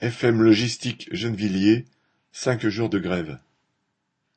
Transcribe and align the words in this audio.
FM 0.00 0.42
Logistique 0.44 1.08
Gennevilliers, 1.10 1.84
cinq 2.30 2.64
jours 2.68 2.88
de 2.88 3.00
grève. 3.00 3.40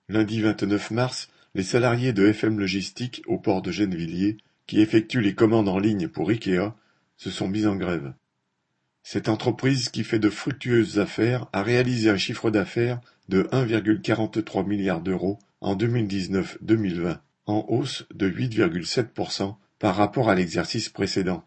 Lundi 0.10 0.42
vingt-neuf 0.42 0.90
mars, 0.90 1.30
les 1.54 1.62
salariés 1.62 2.14
de 2.14 2.26
FM 2.26 2.60
Logistique 2.60 3.22
au 3.28 3.38
port 3.38 3.62
de 3.62 3.72
Gennevilliers, 3.72 4.38
qui 4.66 4.82
effectuent 4.82 5.22
les 5.22 5.36
commandes 5.36 5.70
en 5.70 5.78
ligne 5.78 6.08
pour 6.08 6.32
Ikea, 6.32 6.74
se 7.16 7.30
sont 7.30 7.48
mis 7.48 7.68
en 7.68 7.76
grève. 7.76 8.12
Cette 9.04 9.30
entreprise 9.30 9.90
qui 9.90 10.04
fait 10.04 10.18
de 10.18 10.32
fructueuses 10.32 10.98
affaires 10.98 11.46
a 11.54 11.62
réalisé 11.62 12.10
un 12.10 12.18
chiffre 12.18 12.50
d'affaires 12.50 13.00
de 13.30 13.44
1,43 13.52 14.66
milliard 14.66 15.02
d'euros 15.02 15.38
en 15.62 15.76
2019-2020, 15.76 17.20
en 17.46 17.66
hausse 17.68 18.08
de 18.12 18.28
8,7% 18.28 19.58
par 19.78 19.96
rapport 19.96 20.28
à 20.28 20.34
l'exercice 20.34 20.90
précédent. 20.90 21.46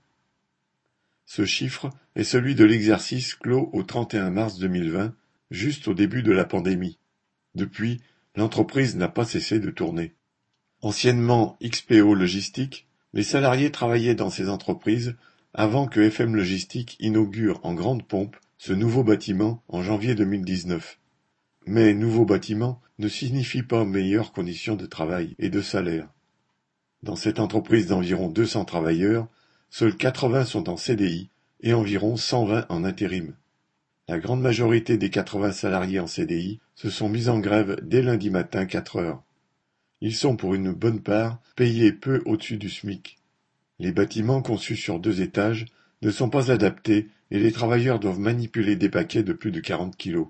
Ce 1.26 1.44
chiffre 1.44 1.90
est 2.14 2.24
celui 2.24 2.54
de 2.54 2.64
l'exercice 2.64 3.34
clos 3.34 3.70
au 3.72 3.82
31 3.82 4.30
mars 4.30 4.58
2020, 4.58 5.14
juste 5.50 5.88
au 5.88 5.94
début 5.94 6.22
de 6.22 6.32
la 6.32 6.44
pandémie. 6.44 6.98
Depuis, 7.54 8.00
l'entreprise 8.36 8.96
n'a 8.96 9.08
pas 9.08 9.24
cessé 9.24 9.58
de 9.58 9.70
tourner. 9.70 10.12
Anciennement 10.82 11.56
XPO 11.62 12.14
Logistique, 12.14 12.86
les 13.14 13.22
salariés 13.22 13.70
travaillaient 13.70 14.14
dans 14.14 14.30
ces 14.30 14.48
entreprises 14.48 15.16
avant 15.54 15.86
que 15.86 16.00
FM 16.00 16.34
Logistique 16.34 16.96
inaugure 16.98 17.60
en 17.62 17.74
grande 17.74 18.06
pompe 18.06 18.36
ce 18.58 18.72
nouveau 18.72 19.04
bâtiment 19.04 19.62
en 19.68 19.82
janvier 19.82 20.14
2019. 20.14 20.98
Mais 21.66 21.94
nouveau 21.94 22.24
bâtiment 22.24 22.80
ne 22.98 23.08
signifie 23.08 23.62
pas 23.62 23.84
meilleures 23.84 24.32
conditions 24.32 24.76
de 24.76 24.86
travail 24.86 25.34
et 25.38 25.48
de 25.48 25.62
salaire. 25.62 26.08
Dans 27.02 27.16
cette 27.16 27.38
entreprise 27.38 27.86
d'environ 27.86 28.28
200 28.28 28.64
travailleurs, 28.64 29.28
Seuls 29.70 29.96
80 29.96 30.44
sont 30.44 30.68
en 30.68 30.76
CDI 30.76 31.30
et 31.60 31.74
environ 31.74 32.16
120 32.16 32.66
en 32.68 32.84
intérim. 32.84 33.34
La 34.06 34.18
grande 34.18 34.42
majorité 34.42 34.98
des 34.98 35.10
80 35.10 35.52
salariés 35.52 35.98
en 35.98 36.06
CDI 36.06 36.60
se 36.74 36.90
sont 36.90 37.08
mis 37.08 37.28
en 37.28 37.38
grève 37.38 37.80
dès 37.82 38.02
lundi 38.02 38.30
matin 38.30 38.66
4 38.66 38.96
heures. 38.96 39.22
Ils 40.00 40.14
sont 40.14 40.36
pour 40.36 40.54
une 40.54 40.72
bonne 40.72 41.00
part 41.00 41.40
payés 41.56 41.92
peu 41.92 42.22
au-dessus 42.26 42.58
du 42.58 42.68
SMIC. 42.68 43.16
Les 43.78 43.92
bâtiments 43.92 44.42
conçus 44.42 44.76
sur 44.76 45.00
deux 45.00 45.22
étages 45.22 45.64
ne 46.02 46.10
sont 46.10 46.28
pas 46.28 46.52
adaptés 46.52 47.08
et 47.30 47.38
les 47.38 47.52
travailleurs 47.52 47.98
doivent 47.98 48.20
manipuler 48.20 48.76
des 48.76 48.90
paquets 48.90 49.22
de 49.22 49.32
plus 49.32 49.50
de 49.50 49.60
40 49.60 49.96
kilos. 49.96 50.28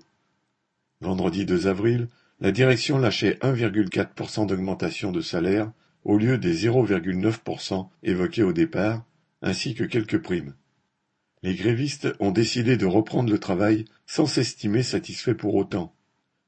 Vendredi 1.01 1.45
2 1.45 1.67
avril, 1.67 2.07
la 2.39 2.51
direction 2.51 2.97
lâchait 2.97 3.37
1,4% 3.41 4.47
d'augmentation 4.47 5.11
de 5.11 5.21
salaire 5.21 5.71
au 6.03 6.17
lieu 6.17 6.37
des 6.37 6.67
0,9% 6.67 7.89
évoqués 8.03 8.43
au 8.43 8.53
départ 8.53 9.03
ainsi 9.45 9.75
que 9.75 9.83
quelques 9.83 10.21
primes. 10.21 10.55
Les 11.43 11.53
grévistes 11.53 12.07
ont 12.19 12.31
décidé 12.31 12.75
de 12.75 12.87
reprendre 12.87 13.31
le 13.31 13.39
travail 13.39 13.85
sans 14.07 14.25
s'estimer 14.25 14.81
satisfaits 14.81 15.35
pour 15.35 15.53
autant. 15.53 15.95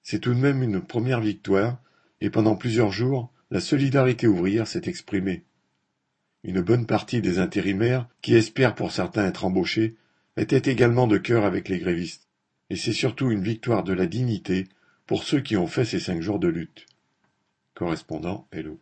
C'est 0.02 0.20
tout 0.20 0.34
de 0.34 0.40
même 0.40 0.64
une 0.64 0.82
première 0.82 1.22
victoire, 1.22 1.80
et 2.22 2.32
pendant 2.32 2.56
plusieurs 2.56 2.92
jours, 2.92 3.32
la 3.52 3.60
solidarité 3.60 4.26
ouvrière 4.26 4.68
s'est 4.68 4.90
exprimée. 4.90 5.44
Une 6.44 6.62
bonne 6.62 6.88
partie 6.88 7.22
des 7.22 7.38
intérimaires, 7.38 8.10
qui 8.24 8.34
espèrent 8.34 8.74
pour 8.74 8.92
certains 8.92 9.28
être 9.28 9.46
embauchés, 9.46 9.96
étaient 10.36 10.72
également 10.72 11.06
de 11.06 11.20
cœur 11.20 11.46
avec 11.46 11.70
les 11.70 11.78
grévistes. 11.78 12.28
Et 12.72 12.76
c'est 12.76 12.94
surtout 12.94 13.30
une 13.30 13.44
victoire 13.44 13.84
de 13.84 13.94
la 13.94 14.08
dignité 14.08 14.68
pour 15.06 15.24
ceux 15.24 15.42
qui 15.42 15.56
ont 15.56 15.68
fait 15.68 15.86
ces 15.86 16.00
cinq 16.00 16.22
jours 16.22 16.40
de 16.40 16.48
lutte. 16.48 16.88
Correspondant 17.76 18.48
Hello. 18.52 18.76